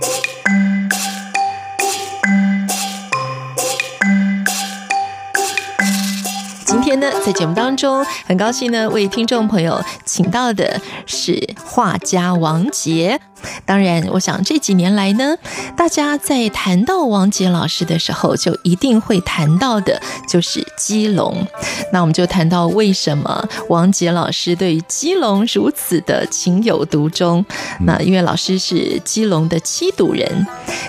[0.00, 0.27] Oh.
[7.00, 13.20] 呢，在节目当中，很高兴呢，为听众朋友请到的是画家王杰。
[13.64, 15.36] 当然，我想这几年来呢，
[15.76, 21.46] 大家在谈到王杰老师的时候，就一定会谈到的，就是基隆。
[21.92, 27.44] 那我们就谈到为什么王杰老师对于基隆如此的情有独钟。
[27.82, 30.44] 那因为老师是基隆的七堵人，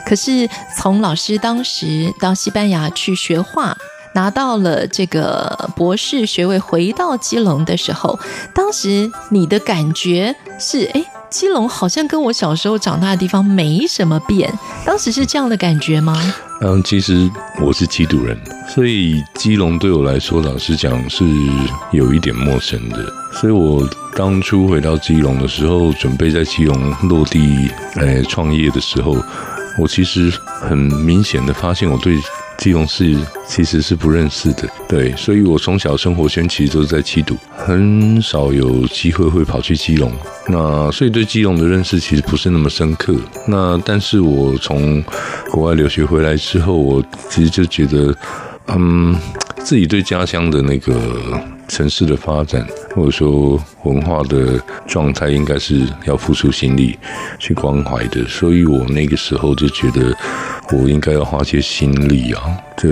[0.08, 3.78] 可是从老师当时到西班牙去学画，
[4.14, 8.20] 拿到了这个博士学位，回到基隆的时候，
[8.54, 11.04] 当时你的感觉是，哎。
[11.30, 14.52] 基隆好像跟我小时候长大的地方没什么变，
[14.84, 16.20] 当时是这样的感觉吗？
[16.60, 17.30] 嗯，其实
[17.62, 18.36] 我是基督人，
[18.68, 21.24] 所以基隆对我来说，老实讲是
[21.92, 22.98] 有一点陌生的。
[23.32, 29.16] 所以我当初回到基隆的时候，准备在基隆落地呃创业的时候，
[29.78, 30.34] 我其实
[30.68, 32.18] 很明显的发现我对。
[32.60, 33.16] 基隆市
[33.48, 40.12] 其实是不认识的，对，所以我从小生活圈其实都是在七堵，很少有机会会跑去基隆。
[40.48, 43.16] 那所以对基隆的认识其实不是那么深刻。
[43.48, 45.02] 那但是我从
[45.50, 48.14] 国外留学回来之后，我其实就觉得，
[48.68, 49.16] 嗯，
[49.70, 51.00] 自己对家乡的那个。
[51.68, 56.98] 城市的发展，或者说文化的状态，应该是要付出心力
[57.38, 58.26] 去关怀的。
[58.28, 60.12] 所以我那个时候就觉得，
[60.72, 62.90] 我应该要花些心力啊，就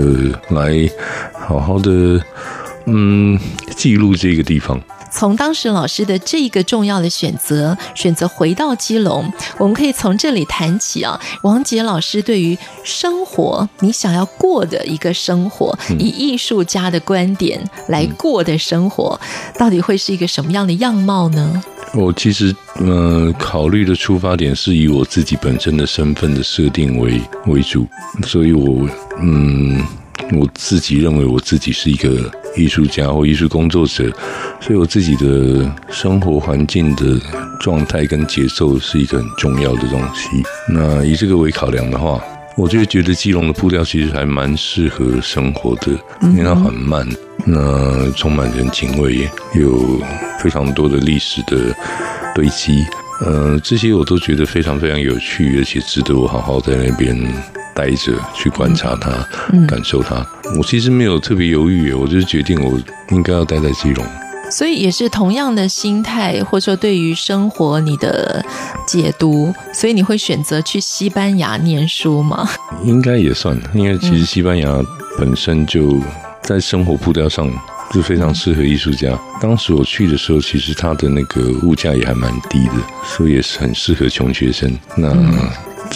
[0.54, 0.88] 来
[1.34, 2.22] 好好的，
[2.86, 3.36] 嗯，
[3.74, 4.80] 记录这个地方。
[5.10, 11.20] 从当时老师的这个重要的选择，选择回到基隆，我们可以从这里谈起啊。
[11.42, 19.18] 王杰老师对于生活，你想要过的一个生活，以艺术家的观点来过的生活，
[19.58, 21.62] 到底会是一个什么样的样貌呢？
[21.94, 27.86] 我其实，呃，考虑的出发点是以我自己本身的身份的设定为为主，
[28.26, 28.88] 所以我，
[29.22, 29.82] 嗯。
[30.32, 34.12] 我自己认为我自己是一个艺术家或艺术工作者，
[34.60, 37.18] 所以我自己的生活环境的
[37.60, 40.28] 状态跟节奏是一个很重要的东西。
[40.68, 42.22] 那以这个为考量的话，
[42.56, 45.92] 我就觉得基隆的步调其实还蛮适合生活的，
[46.22, 47.06] 因为它很慢，
[47.46, 50.00] 那充满人情味，有
[50.40, 51.74] 非常多的历史的
[52.34, 52.84] 堆积，
[53.24, 57.16] 呃，这些我都觉得非常非常有趣，而且值得我好好在那边。
[57.78, 59.10] 待着去观察它，
[59.68, 60.26] 感受它。
[60.58, 62.76] 我其实没有特别犹豫，我就是决定我
[63.10, 64.04] 应该要待在基隆。
[64.50, 68.44] 所以也是同样的心态，或者说对于生活你的
[68.84, 72.48] 解读，所以你会选择去西班牙念书吗？
[72.82, 74.82] 应该也算，因为其实西班牙
[75.16, 76.00] 本身就
[76.42, 77.48] 在生活步调上
[77.92, 79.16] 就非常适合艺术家。
[79.40, 82.72] 当时我去的时候，其实它的那个物价也还蛮低的，
[83.04, 84.76] 所以也是很适合穷学生。
[84.96, 85.14] 那。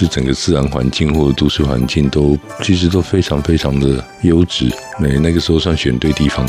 [0.02, 4.68] 是整个自然环境或者都市环境都其实都非常非常的优质，
[4.98, 6.44] 那那个时候算选对地方。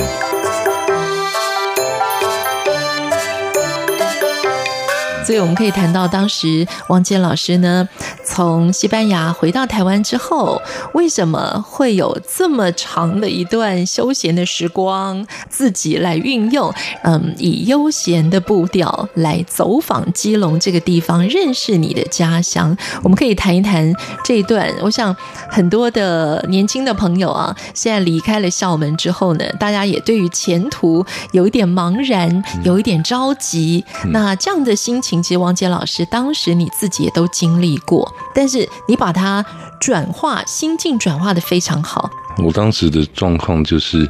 [5.26, 7.88] 所以我们可以谈到，当时王建老师呢，
[8.26, 10.62] 从西班牙回到台湾之后，
[10.94, 16.74] 为什么会有这么长的一段休闲的时光，自己来运用，
[17.04, 22.76] 嗯，以悠闲的步调来走访基隆这个地方，认识你的家乡。
[23.02, 23.96] 我们可以谈一谈
[24.26, 24.70] 这一段。
[24.82, 25.16] 我想
[25.50, 33.86] 很多的年轻的朋友啊，现在离开了校门之后呢，大家也对于前途有一点茫然，有一点着急。
[34.10, 35.13] 那这样的心情。
[35.22, 39.46] 其实王杰老师当时你自己也都经历过，但是你把它
[39.80, 42.10] 转化心境转化的非常好。
[42.38, 44.10] 我当时的状况就是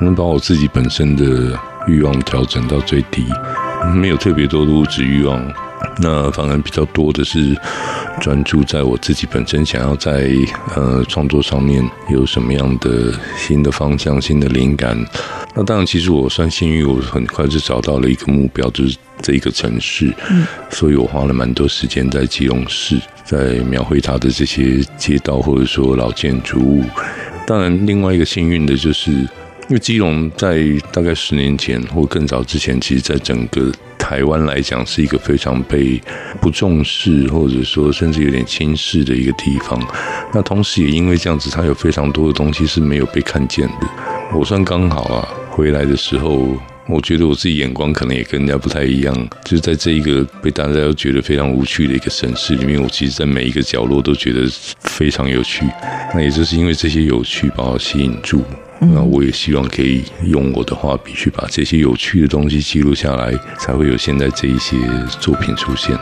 [0.00, 3.24] 能把我自己本身的欲望调整到最低，
[3.94, 5.40] 没有特别多的物质欲望，
[6.02, 7.56] 那反而比较多的是
[8.20, 10.30] 专注在我自己本身想要在
[10.74, 14.96] 呃创作上面有什么样的新的方向、新的灵感。
[15.54, 20.14] 那当然，其实我算幸运，我很快就找到了一个目标，就是这一个城市。
[20.30, 26.84] 嗯，所以我花了蛮多时间在基隆市，在描绘它的这些街道或者说老建筑物。
[27.46, 29.26] 当然，另外一个幸运的就是，因
[29.70, 30.62] 为基隆在
[30.92, 33.72] 大概十年前或更早之前，其实在整个
[34.10, 36.02] 台湾来讲是一个非常被
[36.40, 39.80] 不重视，或者说甚至有点轻视的一个地方。
[40.34, 43.86] 那同时也因为这样子，它有非常多的东西是没有被看见的。
[44.34, 46.56] 我算刚好啊，回来的时候。
[46.88, 49.14] 我觉得我自己眼光可能也跟人家不太一样，
[49.44, 54.44] 就是在这一个被大家都觉得非常无趣的一个城市里面，我其实，在每一个角落都觉得
[54.80, 55.64] 非常有趣。
[56.12, 58.42] 那也就是因为这些有趣把我吸引住。
[58.80, 64.76] 那我也希望可以用我的画笔去把这些有趣的东西记录下来，才会有现在这一些
[65.20, 65.96] 作品出现。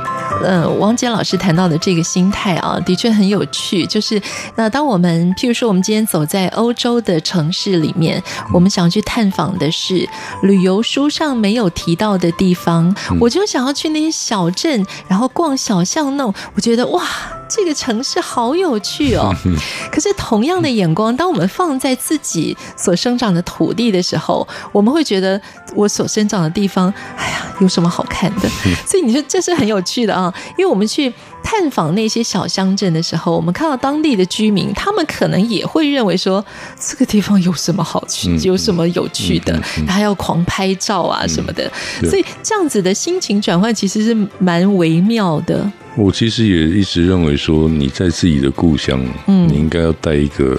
[0.44, 3.84] 呃，王杰老师谈到的这个心态啊，的确很有趣。
[3.86, 4.20] 就是
[4.54, 8.22] 那当我们譬如说，我们今天走在欧洲的城市里面，
[8.54, 10.08] 我们想去探访的是
[10.42, 16.32] 旅游书上没有提到的地方，我就想要去那些小镇，然后逛小巷弄。
[16.54, 17.02] 我觉得哇，
[17.48, 19.34] 这个城市好有趣哦。
[19.90, 22.56] 可是同样的眼光，当我们放在自己。
[22.76, 25.40] 所生长的土地的时候，我们会觉得
[25.74, 28.48] 我所生长的地方，哎呀，有什么好看的？
[28.86, 31.12] 所以你说这是很有趣的啊，因为我们去
[31.42, 36.44] 探访那些小乡镇的时候，我们看到当地的居民，他们可能也会认为说，
[36.78, 41.70] 这个地方有什么好去，有什么有趣的，还要狂拍照啊什么的。
[42.08, 45.70] 所以这样子的心情转换其实是蛮微妙的。
[45.98, 50.56] 我其实也一直认为说，你在自己的故乡，嗯，你应该要带一个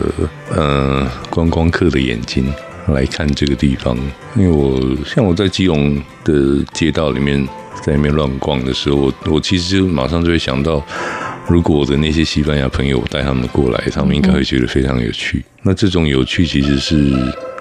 [0.54, 2.54] 呃观光客的眼睛
[2.90, 3.98] 来看这个地方。
[4.36, 5.96] 因为我像我在基隆
[6.26, 7.42] 的街道里面
[7.82, 10.86] 在那边乱逛的时候，我我其实就马上就会想到，
[11.48, 15.42] 如果我的那些西班牙朋友我带他们过来，他们应该会觉得非常有趣。
[15.64, 17.14] 那这种有趣其实是，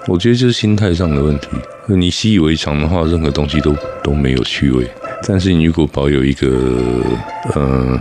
[0.07, 1.47] 我觉得就是心态上的问题。
[1.87, 3.73] 你习以为常的话，任何东西都
[4.03, 4.85] 都没有趣味。
[5.27, 6.47] 但是你如果保有一个，
[7.55, 7.99] 嗯、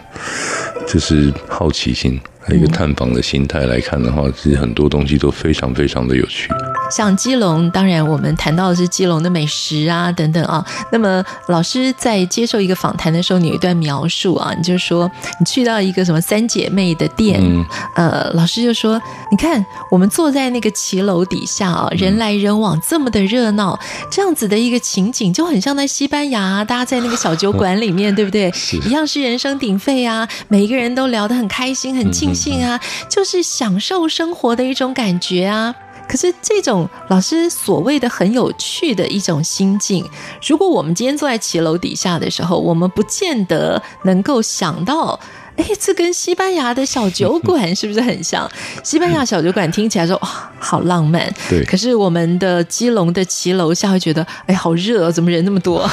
[0.87, 2.19] 就是好奇心，
[2.49, 6.49] 还有一个探访的心态来看的话，其实很多东西都非常非常的有趣。
[6.91, 10.65] 像基隆，当然我们谈到的是基隆的美食啊等等啊。
[10.91, 17.67] 那么老师在接受一个访谈的时候，你有一段描述啊，你就说你去到一个什么三姐妹的店，嗯、
[17.97, 18.99] 呃，老师就说，
[19.31, 23.79] 你看我们坐在那个骑楼底下啊，人来人往，这么的热闹，
[24.11, 28.51] 这样子的一个情景就很像在西班牙，大家在那个小酒馆里面，对不对？
[28.87, 35.75] 一样是人声鼎沸啊，每一个人都聊得很开心、很尽兴啊，就是享受生活的一种感觉啊。
[36.08, 40.08] 可是这种老师所谓的很有趣的一种心境，
[40.46, 45.20] 如果我们今天坐在骑楼底下的时候，我们不见得能够想到。
[45.58, 48.49] 哎，这跟西班牙的小酒 馆是不是很像？
[48.82, 51.32] 西班牙小酒馆听起来说哇、哦，好浪漫。
[51.50, 51.64] 对。
[51.64, 55.88] 可是我们的基隆的骑楼下会觉得，哎，好热，怎么人那么多？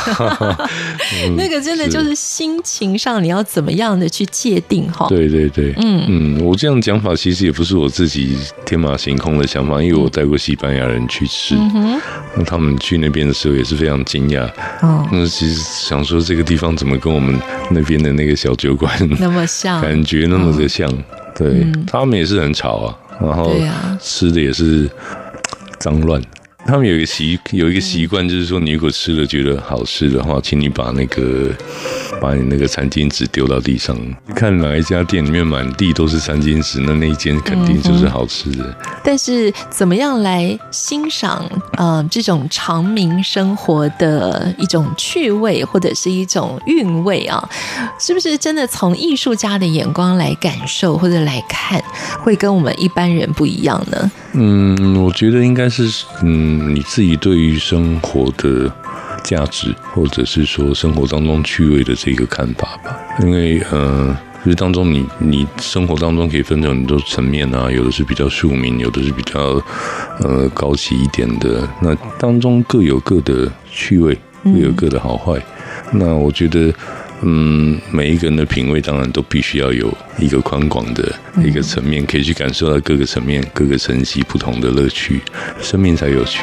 [1.35, 5.07] 那个真的就是心情上你要怎么样的去界定哈？
[5.09, 11.55] 对对对，嗯嗯，我这样讲法其实也不是我自己天马行空的想法，因为我带过西班牙人去吃，
[12.35, 14.47] 那他们去那边的时候也是非常惊讶。
[14.81, 15.07] 哦。
[15.11, 17.39] 那其实想说这个地方怎么跟我们
[17.71, 19.81] 那边的那个小酒馆那么像。
[19.81, 21.03] 感觉那么的像，哦、
[21.35, 23.55] 对、嗯、他们也是很吵啊，然后
[24.01, 24.89] 吃的也是
[25.79, 26.21] 脏乱。
[26.67, 31.51] 他们有一个习有一个习惯，就是说，你如果吃了觉得好吃的话，请你把那个
[32.25, 33.95] 把你那个餐巾纸丢到地上。
[34.33, 38.63] 看哪一家店里面满地都是餐巾纸，那那一间肯定就是好吃的。
[38.63, 47.47] 嗯、但是，怎么样来欣赏呃这种长明生活的一种趣味或者是一种韵味啊？
[47.99, 51.79] 是不是真的从艺术家的眼光来感受或者来看，
[52.23, 54.11] 会跟我们一般人不一样呢？
[54.33, 55.87] 嗯，我觉得应该是
[56.23, 56.55] 嗯。
[56.55, 58.71] 你自己对于生活的
[59.25, 62.97] 价值，或者是说生活当中趣味的这个看法吧。
[63.21, 69.61] 因为，呃，就是当中你你生活当中可以分成很多层面啊，有的是比较庶民，有的是比较
[70.19, 71.67] 呃高级一点的。
[71.81, 75.41] 那当中各有各的趣味，各有各的好坏。
[75.91, 76.73] 那我觉得。
[77.21, 85.21] 嗯，每一个人的品味当然都必须要有一个宽广的一个层面，可以去感受到各个层面、各个层级不同的乐趣，
[85.61, 86.41] 生命才有趣。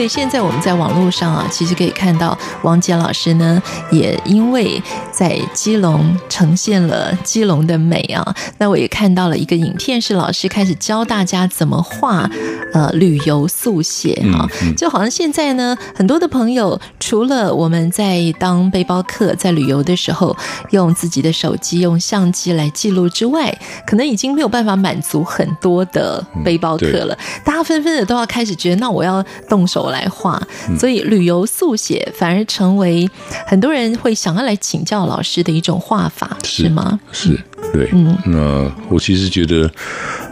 [0.00, 8.34] 所以现在我们在网络上啊，其实可以看到王杰老师呢，也因为在基隆呈现了基隆的美啊。
[8.56, 12.26] 那我也看到了一个影片，是老师开始教大家怎么画
[12.72, 14.48] 呃旅游速写啊。
[14.74, 20.34] 就好像现在呢，很多的朋友除了我们在当背包客在旅游的时候
[20.70, 23.54] 用自己的手机用相机来记录之外，
[23.86, 27.14] 可能已经没有办法满足很多的背包客了。
[27.44, 29.89] 大家纷纷的都要开始觉得，那我要动手。
[29.90, 30.40] 来画，
[30.78, 33.08] 所以旅游速写反而成为
[33.46, 36.98] 很多人会想要来请教老师的一种画法，是，是吗？
[37.12, 37.38] 是，
[37.72, 38.16] 对，嗯。
[38.24, 39.70] 那我其实觉得，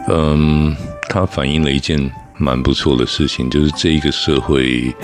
[0.08, 0.74] 嗯，
[1.08, 4.94] 它反映了一件蛮不错的事情，就是这一个社会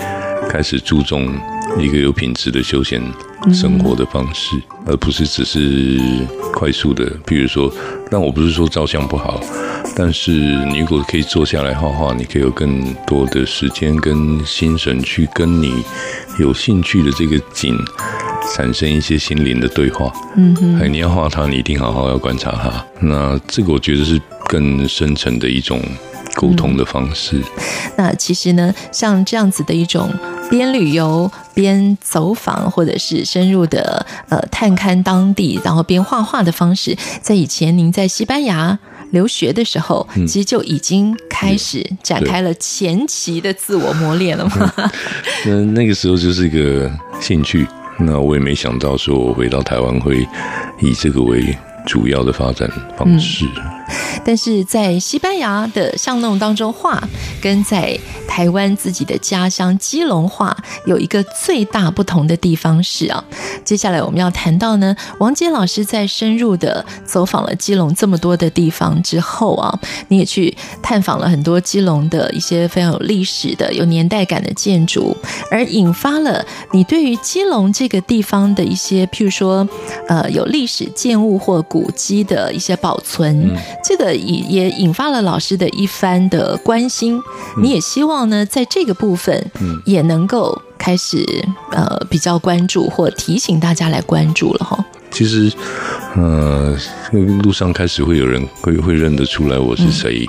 [0.49, 1.33] 开始注重
[1.79, 3.01] 一个有品质的休闲
[3.53, 5.99] 生活的方式，而不是只是
[6.53, 7.05] 快速的。
[7.25, 7.71] 比如说，
[8.09, 9.39] 但我不是说照相不好，
[9.95, 15.83] 但是你如果可以坐下来画画，你可以有更多的时间跟心神去跟你
[16.39, 17.77] 有兴趣的这个景
[18.53, 20.11] 产生一些心灵的对话。
[20.35, 22.85] 嗯哼，哎，你要画它，你一定好好要观察它。
[22.99, 25.81] 那这个我觉得是更深层的一种。
[26.37, 27.37] 沟通的方式。
[27.37, 27.43] 嗯，
[27.95, 30.11] 那其实呢，像这样子的一种
[30.49, 38.77] 边旅游边走访，或者是深入的呃探勘当地，然后边画画的方式，在以前您在西班牙
[39.11, 44.73] 留学的时候，嗯，其实就已经开始展开了前期的自我磨练了嘛。
[45.45, 47.67] 那那个时候就是一个兴趣，
[47.99, 50.27] 那我也没想到说我回到台湾会
[50.81, 53.45] 以这个为主要的发展方式。
[53.45, 53.74] 嗯
[54.25, 57.01] 但是在西班牙的巷弄当中画，
[57.39, 63.23] 跟在台湾自己的家乡基隆画有一个最大不同的地方是啊，
[63.63, 75.15] 接下来我们要谈到呢，王杰老师在深入的走访了基隆这么多的地方之后啊，你也去探访了很多基隆的一些非常有历史的、有年代感的建筑，
[75.51, 79.67] 而引发了你对于基隆这个地方的一些，譬如说，
[80.07, 83.55] 呃，有历史建物或古迹的一些保存。
[83.83, 87.21] 这个也也引发了老师的一番的关心，
[87.61, 89.51] 你也希望呢，在这个部分，
[89.85, 91.25] 也能够开始
[91.71, 94.85] 呃比较关注或提醒大家来关注了哈。
[95.11, 95.49] 其实，
[96.15, 96.77] 呃，
[97.43, 100.27] 路上开始会有人会会认得出来我是谁，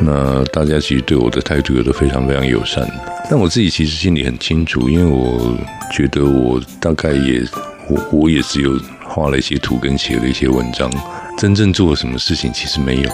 [0.00, 2.84] 那大家其实对我的态度也都非常非常友善，
[3.30, 5.56] 但我自己其实心里很清楚，因为我
[5.92, 7.46] 觉得我大概也
[7.88, 8.76] 我我也只有
[9.16, 10.90] 画了一些图跟写了一些文章。
[11.38, 13.10] 真正做了什么事情其实没有，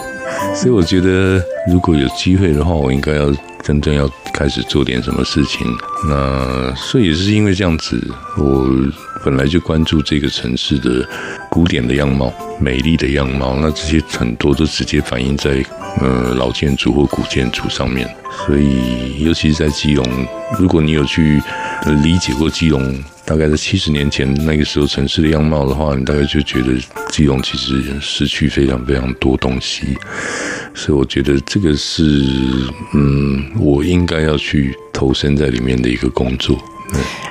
[0.54, 3.32] 所以我觉得如果有机会的话，我应该要
[3.62, 5.66] 真正要开始做点什么事情。
[6.08, 8.00] 那所以也是因为这样子，
[8.38, 8.68] 我
[9.24, 11.08] 本来就关注这个城市的
[11.50, 15.64] 古典的样貌、美丽的样貌，那这些很多都直接反映在
[16.00, 18.08] 呃老建筑或古建筑上面。
[18.46, 20.06] 所以尤其是在基隆，
[20.60, 21.42] 如果你有去
[22.04, 23.02] 理解过基隆。
[23.32, 26.74] 大概在七十年前那个时候城市的样貌的话，你大概就觉得
[27.08, 29.96] 基隆其实失去非常非常多东西，
[30.74, 32.02] 所以我觉得这个是
[32.92, 36.62] 嗯，我应该要去投身在里面的一个工作。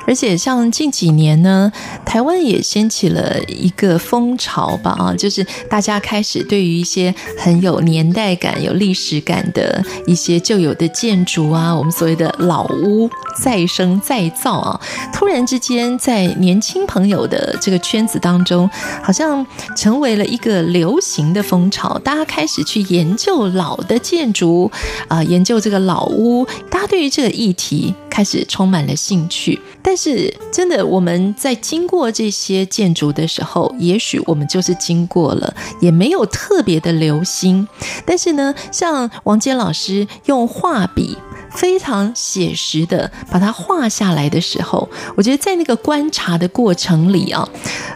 [0.06, 1.70] 而且像近几年呢，
[2.04, 13.08] 台湾也掀起了一个风潮吧，啊，就是大家开始对于一些很有年代感、有历史感的一些旧有的建筑啊，我们所谓的老屋
[13.42, 14.80] 再生再造啊，
[15.12, 18.68] 突然之间在年轻朋友的这个圈子当中，
[19.02, 24.70] 好像成为了一个流行的风潮，大家开始去研究老的建筑
[25.08, 29.58] 啊，研究这个老屋，大家对于这个议题开始充满了兴趣。
[29.80, 37.66] 但是，真的，我们在经过这些建筑的时候，也许我们就是经过了，也没有特别的留心。
[38.04, 41.16] 但是呢，像王坚老师用画笔
[41.54, 47.48] 非常写实的把它画下来的时候，我觉得在那个观察的过程里啊，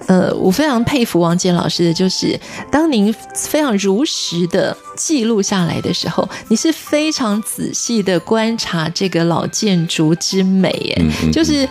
[0.06, 2.38] 呃，我非常佩服王杰老师的，就是
[2.70, 11.68] 当您非常如实的记录下来的时候，你是非常仔细的观察这个老建筑之美，耶，就是。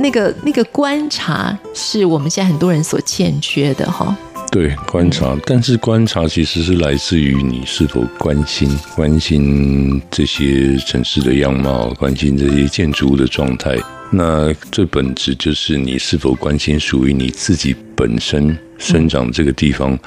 [0.00, 4.16] 那个那个观察是我们现在很多人所欠缺的哈。
[4.50, 13.76] 对，观察，但是观察其实是来自于你是否关心关心这些城市的样貌，关心这些建筑物的状态。
[14.10, 19.98] 那最本质就是你是否关心属于你自己本身生长这个地方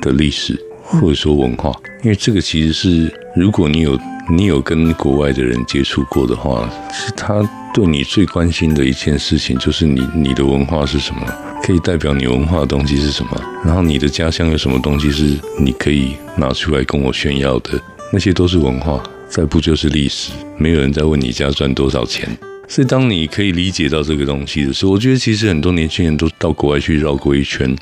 [0.00, 1.72] 的历史，或者说文化。
[2.04, 3.98] 因为这个其实是，如果你有
[4.30, 7.42] 你有跟国外的人接触过的话，是他。
[7.74, 11.20] 对你最关心的一件事情，就是你你的文化是什么？
[11.68, 13.38] 可以代表你文化的东西是什么？
[13.62, 17.78] 然后你的家乡有什么东西是你可以拿出来跟我炫耀的？
[18.10, 20.32] 那些都是文化，再不就是历史。
[20.56, 22.26] 没有人在问你家赚多少钱。
[22.66, 27.76] 所以，当你可以理解到这个东西的时候，我觉得其实很多年轻人都到国外去绕过一圈，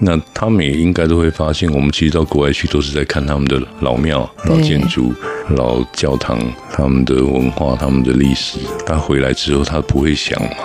[0.00, 5.12] 那他们也应该都会发现，我们其实到国外去都是在看他们的老庙、老建筑、
[5.50, 6.38] 老教堂、
[6.72, 8.58] 他们的文化、他们的历史。
[8.86, 10.56] 他回来之后，他不会想嘛，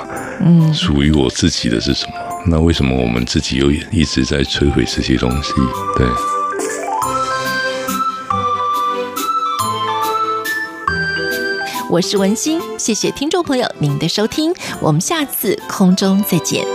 [0.42, 2.14] 嗯，属于我自己的是什么？
[2.48, 5.54] 那为什么我们自己又一直在摧毁这些东西？
[5.96, 6.08] 对。
[11.90, 16.66] 我是文心，谢谢听众朋友您的收听，我们下次空中再见。